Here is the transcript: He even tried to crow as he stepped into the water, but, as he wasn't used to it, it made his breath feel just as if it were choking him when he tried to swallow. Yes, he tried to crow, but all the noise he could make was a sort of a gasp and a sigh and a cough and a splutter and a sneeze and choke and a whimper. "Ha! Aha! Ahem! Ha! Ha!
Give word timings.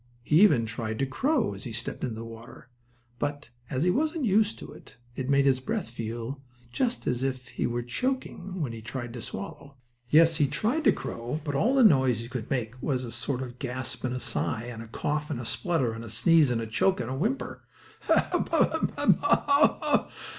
He 0.23 0.41
even 0.41 0.65
tried 0.65 0.97
to 0.97 1.05
crow 1.05 1.53
as 1.53 1.63
he 1.65 1.71
stepped 1.71 2.01
into 2.03 2.15
the 2.15 2.25
water, 2.25 2.69
but, 3.19 3.51
as 3.69 3.83
he 3.83 3.91
wasn't 3.91 4.25
used 4.25 4.57
to 4.57 4.71
it, 4.71 4.97
it 5.15 5.29
made 5.29 5.45
his 5.45 5.59
breath 5.59 5.87
feel 5.89 6.41
just 6.71 7.05
as 7.05 7.21
if 7.21 7.59
it 7.59 7.67
were 7.67 7.83
choking 7.83 8.37
him 8.39 8.61
when 8.61 8.71
he 8.73 8.81
tried 8.81 9.13
to 9.13 9.21
swallow. 9.21 9.77
Yes, 10.09 10.37
he 10.37 10.47
tried 10.47 10.85
to 10.85 10.91
crow, 10.91 11.39
but 11.43 11.53
all 11.53 11.75
the 11.75 11.83
noise 11.83 12.21
he 12.21 12.29
could 12.29 12.49
make 12.49 12.81
was 12.81 13.05
a 13.05 13.11
sort 13.11 13.43
of 13.43 13.49
a 13.49 13.53
gasp 13.53 14.03
and 14.03 14.15
a 14.15 14.19
sigh 14.19 14.63
and 14.63 14.81
a 14.81 14.87
cough 14.87 15.29
and 15.29 15.39
a 15.39 15.45
splutter 15.45 15.93
and 15.93 16.03
a 16.03 16.09
sneeze 16.09 16.49
and 16.49 16.67
choke 16.71 16.99
and 16.99 17.11
a 17.11 17.15
whimper. 17.15 17.61
"Ha! 18.07 18.27
Aha! 18.31 18.87
Ahem! 18.97 19.13
Ha! 19.19 19.43
Ha! 19.45 20.09